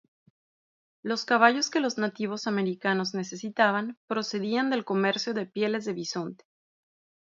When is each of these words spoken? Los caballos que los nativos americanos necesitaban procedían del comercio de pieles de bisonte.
Los 1.03 1.25
caballos 1.25 1.69
que 1.69 1.79
los 1.79 1.99
nativos 1.99 2.47
americanos 2.47 3.13
necesitaban 3.13 3.99
procedían 4.07 4.71
del 4.71 4.83
comercio 4.83 5.35
de 5.35 5.45
pieles 5.45 5.85
de 5.85 5.93
bisonte. 5.93 6.43